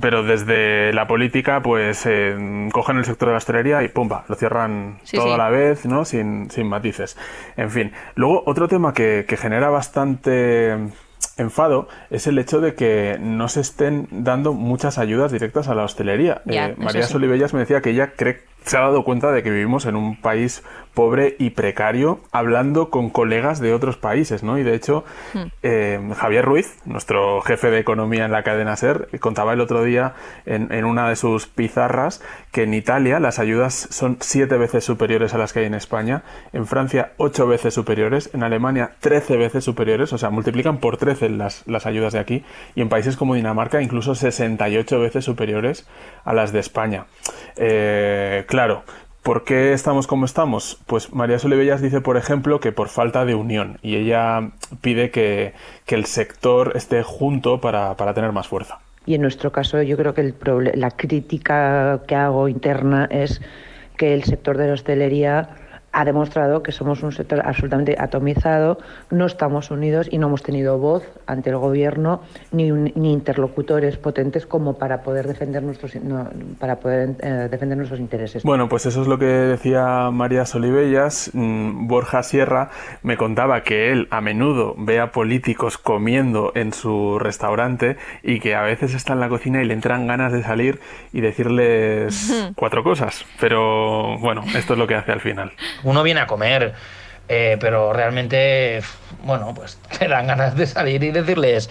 Pero 0.00 0.24
desde 0.24 0.92
la 0.92 1.06
política, 1.06 1.62
pues 1.62 2.04
eh, 2.06 2.68
cogen 2.72 2.96
el 2.96 3.04
sector 3.04 3.28
de 3.28 3.34
la 3.34 3.38
hostelería 3.38 3.84
y 3.84 3.88
¡pumba! 3.88 4.24
Lo 4.26 4.34
cierran 4.34 4.98
todo 5.12 5.34
a 5.34 5.38
la 5.38 5.48
vez, 5.48 5.86
¿no? 5.86 6.04
Sin, 6.04 6.50
sin 6.50 6.68
matices. 6.68 7.16
En 7.56 7.70
fin. 7.70 7.92
Luego, 8.16 8.42
otro 8.46 8.66
tema 8.66 8.92
que, 8.92 9.26
que 9.28 9.36
genera 9.36 9.70
bastante 9.70 10.76
enfado 11.36 11.86
es 12.10 12.26
el 12.26 12.36
hecho 12.38 12.60
de 12.60 12.74
que 12.74 13.16
no 13.20 13.46
se 13.46 13.60
estén 13.60 14.08
dando 14.10 14.54
muchas 14.54 14.98
ayudas 14.98 15.30
directas 15.30 15.68
a 15.68 15.76
la 15.76 15.84
hostelería. 15.84 16.42
Eh, 16.46 16.74
María 16.78 17.04
Solibellas 17.04 17.54
me 17.54 17.60
decía 17.60 17.80
que 17.80 17.90
ella 17.90 18.14
cree 18.16 18.40
se 18.64 18.76
ha 18.76 18.80
dado 18.80 19.04
cuenta 19.04 19.32
de 19.32 19.42
que 19.42 19.50
vivimos 19.50 19.86
en 19.86 19.96
un 19.96 20.20
país 20.20 20.62
pobre 20.94 21.36
y 21.38 21.50
precario 21.50 22.20
hablando 22.32 22.90
con 22.90 23.10
colegas 23.10 23.60
de 23.60 23.72
otros 23.72 23.96
países, 23.96 24.42
¿no? 24.42 24.58
Y 24.58 24.62
de 24.62 24.74
hecho, 24.74 25.04
hmm. 25.32 25.42
eh, 25.62 26.00
Javier 26.16 26.44
Ruiz, 26.44 26.76
nuestro 26.84 27.40
jefe 27.42 27.70
de 27.70 27.78
economía 27.78 28.24
en 28.24 28.32
la 28.32 28.42
cadena 28.42 28.76
SER, 28.76 29.08
contaba 29.20 29.54
el 29.54 29.60
otro 29.60 29.82
día 29.84 30.14
en, 30.44 30.84
una 30.84 31.08
de 31.08 31.16
sus 31.16 31.46
pizarras 31.46 32.22
que 32.50 32.64
en 32.64 32.74
Italia 32.74 33.20
las 33.20 33.38
ayudas 33.38 33.88
son 33.90 34.18
siete 34.20 34.56
veces 34.58 34.84
superiores 34.84 35.32
a 35.34 35.38
las 35.38 35.52
que 35.52 35.60
hay 35.60 35.66
en 35.66 35.74
España, 35.74 36.22
en 36.52 36.66
Francia 36.66 37.12
ocho 37.16 37.46
veces 37.46 37.72
superiores, 37.72 38.30
en 38.34 38.42
Alemania 38.42 38.92
trece 39.00 39.36
veces 39.36 39.64
superiores, 39.64 40.12
o 40.12 40.18
sea, 40.18 40.30
multiplican 40.30 40.78
por 40.78 40.98
trece 40.98 41.30
las, 41.30 41.66
las 41.66 41.86
ayudas 41.86 42.12
de 42.12 42.18
aquí, 42.18 42.44
y 42.74 42.82
en 42.82 42.88
países 42.88 43.16
como 43.16 43.34
Dinamarca 43.34 43.80
incluso 43.80 44.14
68 44.14 45.00
veces 45.00 45.24
superiores 45.24 45.88
a 46.24 46.34
las 46.34 46.52
de 46.52 46.60
España. 46.60 47.06
Eh, 47.56 48.44
claro, 48.52 48.84
¿Por 49.22 49.44
qué 49.44 49.72
estamos 49.72 50.06
como 50.08 50.26
estamos? 50.26 50.78
Pues 50.86 51.12
María 51.14 51.38
Solibellas 51.38 51.80
dice, 51.80 52.00
por 52.00 52.16
ejemplo, 52.16 52.58
que 52.58 52.72
por 52.72 52.88
falta 52.88 53.24
de 53.24 53.36
unión 53.36 53.78
y 53.80 53.94
ella 53.94 54.50
pide 54.80 55.10
que, 55.10 55.54
el 55.86 56.06
sector 56.06 56.72
esté 56.74 57.02
junto 57.02 57.60
para, 57.60 57.94
tener 58.14 58.32
más 58.32 58.48
fuerza. 58.48 58.80
Y 59.06 59.14
en 59.14 59.22
nuestro 59.22 59.52
caso 59.52 59.80
yo 59.80 59.96
creo 59.96 60.12
que 60.12 60.34
la 60.74 60.90
crítica 60.90 62.02
que 62.06 62.14
hago 62.16 62.48
interna 62.48 63.06
es 63.10 63.40
que 63.96 64.12
el 64.12 64.24
sector 64.24 64.58
de 64.58 64.66
la 64.66 64.74
hostelería 64.74 65.50
ha 65.92 66.04
demostrado 66.04 66.62
que 66.62 66.72
somos 66.72 67.02
un 67.02 67.12
sector 67.12 67.42
absolutamente 67.44 67.96
atomizado, 67.98 68.78
no 69.10 69.26
estamos 69.26 69.70
unidos 69.70 70.08
y 70.10 70.18
no 70.18 70.28
hemos 70.28 70.42
tenido 70.42 70.78
voz 70.78 71.04
ante 71.26 71.50
el 71.50 71.58
gobierno 71.58 72.22
ni, 72.50 72.70
ni 72.70 73.12
interlocutores 73.12 73.98
potentes 73.98 74.46
como 74.46 74.78
para 74.78 75.02
poder 75.02 75.26
defender 75.26 75.62
nuestros 75.62 75.92
para 76.58 76.76
poder 76.76 77.16
eh, 77.20 77.48
defender 77.50 77.76
nuestros 77.76 78.00
intereses. 78.00 78.42
Bueno, 78.42 78.68
pues 78.68 78.86
eso 78.86 79.02
es 79.02 79.08
lo 79.08 79.18
que 79.18 79.26
decía 79.26 80.10
María 80.10 80.46
Solibellas. 80.46 81.30
Mm, 81.34 81.86
Borja 81.86 82.22
Sierra 82.22 82.70
me 83.02 83.16
contaba 83.16 83.62
que 83.62 83.92
él 83.92 84.08
a 84.10 84.20
menudo 84.20 84.74
ve 84.78 84.98
a 84.98 85.12
políticos 85.12 85.76
comiendo 85.76 86.52
en 86.54 86.72
su 86.72 87.18
restaurante 87.18 87.96
y 88.22 88.40
que 88.40 88.54
a 88.54 88.62
veces 88.62 88.94
está 88.94 89.12
en 89.12 89.20
la 89.20 89.28
cocina 89.28 89.62
y 89.62 89.66
le 89.66 89.74
entran 89.74 90.06
ganas 90.06 90.32
de 90.32 90.42
salir 90.42 90.80
y 91.12 91.20
decirles 91.20 92.52
cuatro 92.56 92.82
cosas. 92.82 93.26
Pero 93.38 94.18
bueno, 94.18 94.42
esto 94.56 94.72
es 94.72 94.78
lo 94.78 94.86
que 94.86 94.94
hace 94.94 95.12
al 95.12 95.20
final 95.20 95.52
uno 95.82 96.02
viene 96.02 96.20
a 96.20 96.26
comer, 96.26 96.74
eh, 97.28 97.56
pero 97.60 97.92
realmente, 97.92 98.82
bueno, 99.24 99.54
pues 99.54 99.78
te 99.98 100.08
dan 100.08 100.26
ganas 100.26 100.56
de 100.56 100.66
salir 100.66 101.02
y 101.04 101.10
decirles 101.10 101.70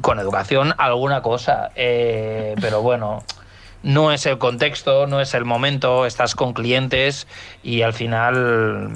con 0.00 0.18
educación 0.18 0.74
alguna 0.78 1.22
cosa. 1.22 1.70
Eh, 1.74 2.54
pero 2.60 2.82
bueno, 2.82 3.22
no 3.82 4.12
es 4.12 4.26
el 4.26 4.38
contexto, 4.38 5.06
no 5.06 5.20
es 5.20 5.34
el 5.34 5.44
momento, 5.44 6.06
estás 6.06 6.34
con 6.34 6.52
clientes 6.54 7.26
y 7.62 7.82
al 7.82 7.92
final 7.92 8.90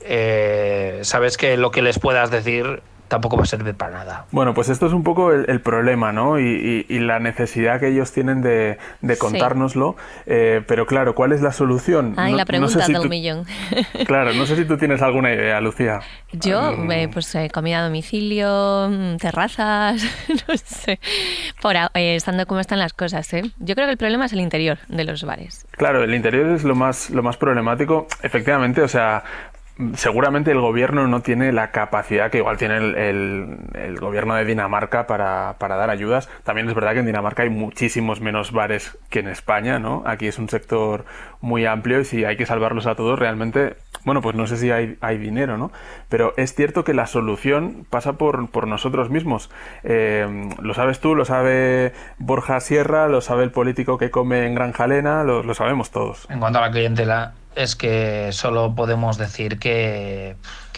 eh, 0.00 1.00
sabes 1.02 1.36
que 1.36 1.56
lo 1.56 1.70
que 1.70 1.82
les 1.82 1.98
puedas 1.98 2.30
decir 2.30 2.82
tampoco 3.08 3.36
va 3.36 3.44
a 3.44 3.46
servir 3.46 3.74
para 3.74 3.98
nada. 3.98 4.26
Bueno, 4.32 4.54
pues 4.54 4.68
esto 4.68 4.86
es 4.86 4.92
un 4.92 5.02
poco 5.02 5.32
el, 5.32 5.60
problema, 5.60 6.12
¿no? 6.12 6.38
Y, 6.38 6.84
la 7.06 7.20
necesidad 7.20 7.78
que 7.78 7.88
ellos 7.88 8.12
tienen 8.12 8.42
de, 8.42 8.78
contárnoslo. 9.18 9.96
Eh, 10.26 10.62
pero 10.66 10.86
claro, 10.86 11.14
¿cuál 11.14 11.32
es 11.32 11.40
la 11.40 11.52
solución? 11.52 12.14
Ay, 12.16 12.34
la 12.34 12.44
pregunta 12.44 12.86
del 12.86 13.08
millón. 13.08 13.44
claro, 14.06 14.32
no 14.34 14.46
sé 14.46 14.56
si 14.56 14.64
tú 14.64 14.76
tienes 14.76 15.02
alguna 15.02 15.32
idea, 15.32 15.60
Lucía. 15.60 16.00
Yo, 16.32 16.72
eh, 16.90 17.08
pues 17.12 17.34
eh, 17.34 17.50
comida 17.52 17.80
a 17.80 17.84
domicilio, 17.84 18.88
mm, 18.90 19.16
terrazas, 19.18 20.02
no 20.48 20.56
sé. 20.56 20.98
Por, 21.60 21.76
estando 21.94 22.46
como 22.46 22.60
están 22.60 22.78
las 22.78 22.92
cosas, 22.92 23.32
¿eh? 23.34 23.42
Yo 23.58 23.74
creo 23.74 23.86
que 23.86 23.92
el 23.92 23.98
problema 23.98 24.26
es 24.26 24.32
el 24.32 24.40
interior 24.40 24.78
de 24.88 25.04
los 25.04 25.24
bares. 25.24 25.66
Claro, 25.72 26.02
el 26.02 26.14
interior 26.14 26.50
es 26.50 26.64
lo 26.64 26.74
más, 26.74 27.10
lo 27.10 27.22
más 27.22 27.36
problemático. 27.36 28.06
Efectivamente, 28.22 28.82
o 28.82 28.88
sea, 28.88 29.22
seguramente 29.94 30.50
el 30.50 30.60
gobierno 30.60 31.06
no 31.06 31.20
tiene 31.20 31.52
la 31.52 31.70
capacidad 31.70 32.30
que 32.30 32.38
igual 32.38 32.56
tiene 32.56 32.76
el, 32.76 33.98
gobierno 34.00 34.34
de 34.34 34.44
Dinamarca 34.44 35.06
para, 35.06 35.54
dar 35.58 35.90
ayudas. 35.90 36.28
También 36.44 36.68
es 36.68 36.74
verdad 36.74 36.92
que 36.94 37.00
en 37.00 37.06
Dinamarca 37.06 37.42
hay 37.42 37.50
muchísimos 37.50 38.20
menos 38.20 38.52
bares 38.52 38.98
que 39.10 39.20
en 39.20 39.28
España, 39.28 39.78
¿no? 39.78 40.02
Aquí 40.06 40.26
es 40.28 40.38
un 40.38 40.48
sector 40.48 41.04
muy 41.40 41.66
amplio 41.66 42.00
y 42.00 42.04
si 42.04 42.24
hay 42.24 42.36
que 42.36 42.46
salvarlos 42.46 42.86
a 42.86 42.94
todos, 42.94 43.18
realmente, 43.18 43.76
bueno, 44.04 44.22
pues 44.22 44.34
no 44.34 44.46
sé 44.46 44.56
si 44.56 44.70
hay, 44.70 45.18
dinero, 45.18 45.58
¿no? 45.58 45.70
Pero 46.08 46.32
es 46.36 46.54
cierto 46.54 46.84
que 46.84 46.94
la 46.94 47.06
solución 47.06 47.86
pasa 47.90 48.14
por, 48.14 48.66
nosotros 48.66 49.10
mismos. 49.10 49.50
Eh, 49.84 50.50
lo 50.60 50.74
sabes 50.74 51.00
tú, 51.00 51.14
lo 51.14 51.24
sabe 51.24 51.92
Borja 52.18 52.60
Sierra, 52.60 53.08
lo 53.08 53.20
sabe 53.20 53.44
el 53.44 53.50
político 53.50 53.98
que 53.98 54.10
come 54.10 54.46
en 54.46 54.54
Granjalena, 54.54 55.22
lo 55.24 55.54
sabemos 55.54 55.90
todos. 55.90 56.26
En 56.30 56.40
cuanto 56.40 56.58
a 56.58 56.62
la 56.62 56.70
clientela, 56.70 57.34
es 57.56 57.74
que 57.74 58.28
solo 58.32 58.74
podemos 58.74 59.16
decir 59.16 59.58
que, 59.58 60.36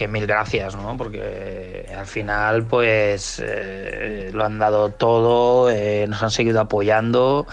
mil 0.09 0.27
gracias, 0.27 0.77
¿no? 0.77 0.97
Porque 0.97 1.93
al 1.95 2.07
final, 2.07 2.65
pues, 2.65 3.43
eh, 3.45 4.31
lo 4.33 4.45
han 4.45 4.59
dado 4.59 4.91
todo, 4.91 5.71
eh, 5.71 6.07
nos 6.09 6.23
han 6.23 6.31
seguido 6.31 6.61
apoyando 6.61 7.47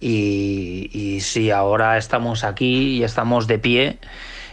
y 0.00 1.18
si 1.20 1.50
ahora 1.50 1.98
estamos 1.98 2.42
aquí 2.42 2.96
y 2.96 3.04
estamos 3.04 3.46
de 3.46 3.58
pie, 3.58 3.98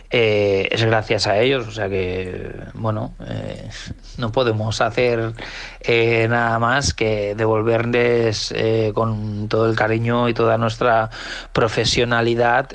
eh, 0.10 0.70
es 0.72 0.84
gracias 0.84 1.28
a 1.28 1.40
ellos. 1.40 1.68
O 1.68 1.72
sea 1.72 1.90
que, 1.90 2.52
bueno, 2.74 3.14
eh, 3.28 3.70
no 4.18 4.32
podemos 4.32 4.82
hacer 4.82 5.34
eh, 5.82 6.28
nada 6.30 6.60
más 6.60 6.94
que 6.94 7.36
devolverles 7.36 8.54
con 8.94 9.48
todo 9.48 9.70
el 9.70 9.76
cariño 9.76 10.30
y 10.30 10.34
toda 10.34 10.58
nuestra 10.58 11.10
profesionalidad 11.54 12.70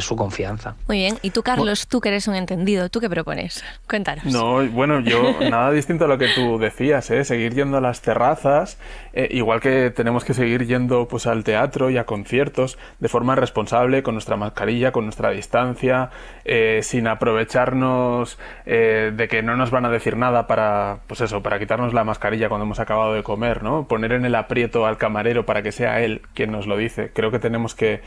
su 0.00 0.16
confianza. 0.16 0.74
Muy 0.88 0.98
bien. 0.98 1.18
Y 1.22 1.30
tú, 1.30 1.42
Carlos, 1.42 1.86
tú 1.86 2.00
que 2.00 2.08
eres 2.08 2.28
un 2.28 2.34
entendido, 2.34 2.88
¿tú 2.88 3.00
qué 3.00 3.08
propones? 3.08 3.62
Cuéntanos. 3.88 4.24
No, 4.24 4.66
bueno, 4.68 5.00
yo 5.00 5.36
nada 5.50 5.70
distinto 5.70 6.04
a 6.04 6.08
lo 6.08 6.18
que 6.18 6.28
tú 6.34 6.58
decías, 6.58 7.10
¿eh? 7.10 7.24
seguir 7.24 7.54
yendo 7.54 7.78
a 7.78 7.80
las 7.80 8.00
terrazas, 8.02 8.78
igual 9.14 9.60
que 9.60 9.90
tenemos 9.90 10.24
que 10.24 10.34
seguir 10.34 10.66
yendo 10.66 11.08
pues 11.08 11.26
al 11.26 11.44
teatro 11.44 11.90
y 11.90 11.98
a 11.98 12.04
conciertos 12.04 12.78
de 13.00 13.08
forma 13.08 13.34
responsable, 13.34 14.02
con 14.02 14.14
nuestra 14.14 14.36
mascarilla, 14.36 14.92
con 14.92 15.04
nuestra 15.04 15.30
distancia, 15.30 16.10
eh, 16.44 16.80
sin 16.82 17.06
aprovecharnos 17.06 18.38
eh, 18.66 19.12
de 19.14 19.28
que 19.28 19.42
no 19.42 19.56
nos 19.56 19.70
van 19.70 19.84
a 19.84 19.90
decir 19.90 20.16
nada 20.16 20.46
para, 20.46 20.98
pues 21.06 21.20
eso, 21.20 21.42
para 21.42 21.58
quitarnos 21.58 21.94
la 21.94 22.04
mascarilla 22.04 22.48
cuando 22.48 22.64
hemos 22.64 22.80
acabado 22.80 23.14
de 23.14 23.22
comer, 23.22 23.62
¿no? 23.62 23.86
Poner 23.86 24.12
en 24.12 24.24
el 24.24 24.34
aprieto 24.34 24.86
al 24.86 24.98
camarero 24.98 25.46
para 25.46 25.62
que 25.62 25.72
sea 25.72 26.00
él 26.00 26.22
quien 26.34 26.50
nos 26.50 26.66
lo 26.66 26.76
dice. 26.76 27.10
Creo 27.12 27.30
que 27.30 27.38
tenemos 27.38 27.74
que, 27.74 28.00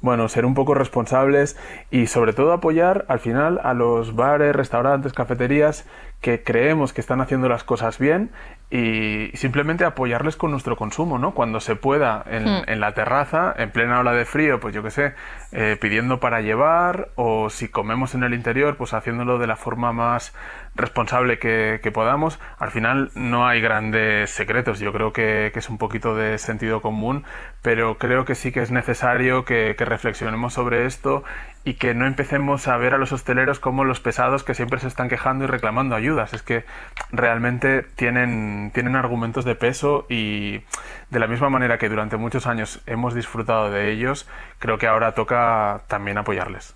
bueno, 0.00 0.28
ser 0.28 0.46
un 0.46 0.54
poco 0.54 0.74
responsables 0.74 1.58
y 1.90 2.06
sobre 2.06 2.32
todo 2.32 2.52
apoyar 2.52 3.04
al 3.08 3.20
final 3.20 3.60
a 3.62 3.74
los 3.74 4.14
bares, 4.14 4.54
restaurantes, 4.54 5.12
cafeterías 5.12 5.86
que 6.20 6.42
creemos 6.42 6.92
que 6.92 7.00
están 7.00 7.20
haciendo 7.20 7.48
las 7.48 7.64
cosas 7.64 7.98
bien 7.98 8.30
y 8.70 9.30
simplemente 9.34 9.84
apoyarles 9.84 10.36
con 10.36 10.50
nuestro 10.50 10.76
consumo, 10.76 11.18
¿no? 11.18 11.32
Cuando 11.32 11.60
se 11.60 11.76
pueda 11.76 12.22
en, 12.26 12.44
hmm. 12.44 12.62
en 12.66 12.80
la 12.80 12.92
terraza, 12.92 13.54
en 13.56 13.70
plena 13.70 14.00
ola 14.00 14.12
de 14.12 14.24
frío, 14.24 14.60
pues 14.60 14.74
yo 14.74 14.82
qué 14.82 14.90
sé, 14.90 15.14
eh, 15.52 15.76
pidiendo 15.80 16.20
para 16.20 16.40
llevar 16.40 17.08
o 17.16 17.50
si 17.50 17.68
comemos 17.68 18.14
en 18.14 18.22
el 18.22 18.34
interior, 18.34 18.76
pues 18.76 18.92
haciéndolo 18.92 19.38
de 19.38 19.48
la 19.48 19.56
forma 19.56 19.92
más 19.92 20.32
responsable 20.76 21.38
que, 21.38 21.90
podamos. 21.92 22.38
Al 22.58 22.70
final 22.70 23.10
no 23.16 23.48
hay 23.48 23.60
grandes 23.60 24.30
secretos, 24.30 24.78
yo 24.78 24.92
creo 24.92 25.12
que, 25.12 25.50
es 25.52 25.68
un 25.68 25.78
poquito 25.78 26.14
de 26.14 26.38
sentido 26.38 26.80
común, 26.80 27.24
pero 27.62 27.98
creo 27.98 28.24
que 28.24 28.36
sí 28.36 28.52
que 28.52 28.60
es 28.60 28.70
necesario 28.70 29.44
que, 29.44 29.74
que 29.76 29.84
reflexionemos 29.84 30.52
sobre 30.52 30.86
esto 30.86 31.24
y 31.64 31.74
que 31.74 31.94
no 31.94 32.06
empecemos 32.06 32.66
a 32.68 32.76
ver 32.78 32.94
a 32.94 32.98
los 32.98 33.12
hosteleros 33.12 33.60
como 33.60 33.84
los 33.84 34.00
pesados 34.00 34.44
que 34.44 34.54
siempre 34.54 34.80
se 34.80 34.88
están 34.88 35.08
quejando 35.08 35.44
y 35.44 35.46
reclamando 35.46 35.94
ayudas. 35.94 36.32
Es 36.32 36.42
que 36.42 36.64
realmente 37.12 37.82
tienen, 37.96 38.70
tienen 38.74 38.96
argumentos 38.96 39.44
de 39.44 39.54
peso 39.54 40.06
y 40.08 40.62
de 41.10 41.18
la 41.18 41.26
misma 41.26 41.50
manera 41.50 41.78
que 41.78 41.88
durante 41.88 42.16
muchos 42.16 42.46
años 42.46 42.80
hemos 42.86 43.14
disfrutado 43.14 43.70
de 43.70 43.92
ellos, 43.92 44.26
creo 44.58 44.78
que 44.78 44.86
ahora 44.86 45.12
toca 45.12 45.82
también 45.86 46.16
apoyarles. 46.16 46.74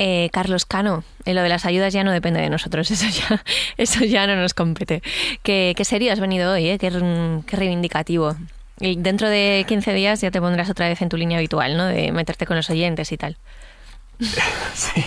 Eh, 0.00 0.30
Carlos 0.32 0.64
Cano, 0.64 1.04
eh, 1.24 1.34
lo 1.34 1.42
de 1.42 1.48
las 1.48 1.64
ayudas 1.64 1.92
ya 1.92 2.04
no 2.04 2.12
depende 2.12 2.40
de 2.40 2.50
nosotros, 2.50 2.90
eso 2.90 3.06
ya, 3.06 3.42
eso 3.76 4.04
ya 4.04 4.26
no 4.26 4.34
nos 4.36 4.54
compete. 4.54 5.02
Qué, 5.42 5.74
qué 5.76 5.84
serio 5.84 6.12
has 6.12 6.20
venido 6.20 6.52
hoy, 6.52 6.68
eh? 6.68 6.78
qué, 6.78 6.90
qué 7.46 7.56
reivindicativo. 7.56 8.34
Y 8.80 8.96
dentro 8.96 9.28
de 9.28 9.64
15 9.66 9.92
días 9.92 10.20
ya 10.20 10.30
te 10.30 10.40
pondrás 10.40 10.70
otra 10.70 10.88
vez 10.88 11.02
en 11.02 11.08
tu 11.08 11.16
línea 11.16 11.38
habitual, 11.38 11.76
¿no? 11.76 11.86
De 11.86 12.12
meterte 12.12 12.46
con 12.46 12.56
los 12.56 12.70
oyentes 12.70 13.10
y 13.10 13.16
tal. 13.16 13.36
Sí, 14.74 15.04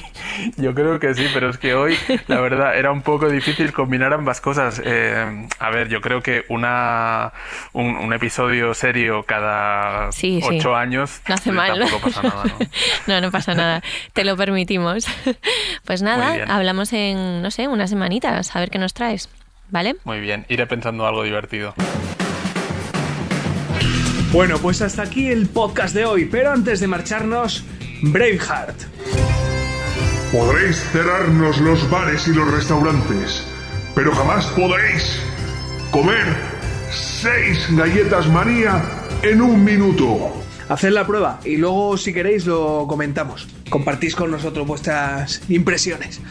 yo 0.58 0.74
creo 0.74 1.00
que 1.00 1.14
sí, 1.14 1.28
pero 1.34 1.50
es 1.50 1.58
que 1.58 1.74
hoy, 1.76 1.98
la 2.28 2.42
verdad, 2.42 2.78
era 2.78 2.92
un 2.92 3.02
poco 3.02 3.30
difícil 3.30 3.72
combinar 3.74 4.14
ambas 4.14 4.42
cosas. 4.42 4.82
Eh, 4.84 5.48
a 5.60 5.70
ver, 5.70 5.88
yo 5.88 6.02
creo 6.02 6.22
que 6.22 6.46
una 6.50 7.32
un, 7.74 8.12
episodio 8.14 8.74
serio 8.74 9.24
cada 9.24 10.10
ocho 10.44 10.76
años 10.76 11.22
no 11.28 11.36
hace 11.36 11.52
mal. 11.52 11.80
tampoco 11.80 12.10
pasa 12.10 12.24
nada, 12.24 12.44
¿no? 12.46 12.60
no, 13.08 13.22
no 13.22 13.32
pasa 13.32 13.54
nada. 13.54 13.84
Te 14.14 14.24
lo 14.24 14.36
permitimos. 14.36 15.08
Pues 15.86 16.02
nada, 16.02 16.46
hablamos 16.48 16.94
en, 16.94 17.42
no 17.42 17.52
sé, 17.52 17.68
unas 17.68 17.90
semanitas, 17.90 18.56
a 18.56 18.60
ver 18.60 18.70
qué 18.70 18.78
nos 18.78 18.94
traes. 18.94 19.30
¿Vale? 19.70 19.96
Muy 20.04 20.20
bien, 20.20 20.46
iré 20.48 20.68
pensando 20.68 21.06
algo 21.06 21.24
divertido. 21.24 21.74
Bueno, 24.32 24.58
pues 24.60 24.82
hasta 24.82 25.02
aquí 25.02 25.28
el 25.28 25.48
podcast 25.48 25.94
de 25.94 26.06
hoy, 26.06 26.26
pero 26.26 26.52
antes 26.52 26.80
de 26.80 26.88
marcharnos 26.88 27.66
Braveheart. 28.02 28.76
Podréis 30.32 30.78
cerrarnos 30.92 31.60
los 31.60 31.90
bares 31.90 32.28
y 32.28 32.34
los 32.34 32.50
restaurantes, 32.52 33.46
pero 33.94 34.14
jamás 34.14 34.46
podréis 34.48 35.20
comer 35.92 36.26
seis 36.92 37.68
galletas 37.72 38.28
María 38.30 38.82
en 39.22 39.42
un 39.42 39.64
minuto. 39.64 40.34
Haced 40.70 40.92
la 40.92 41.06
prueba 41.06 41.40
y 41.44 41.58
luego 41.58 41.98
si 41.98 42.14
queréis 42.14 42.46
lo 42.46 42.86
comentamos. 42.88 43.48
Compartís 43.70 44.16
con 44.16 44.32
nosotros 44.32 44.66
vuestras 44.66 45.42
impresiones. 45.50 46.22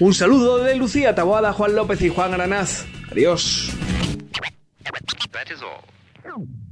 Un 0.00 0.14
saludo 0.14 0.58
de 0.58 0.76
Lucía 0.76 1.14
Taboada, 1.14 1.52
Juan 1.52 1.74
López 1.74 2.00
y 2.02 2.08
Juan 2.08 2.32
Aranaz. 2.32 2.86
Adiós. 3.10 3.72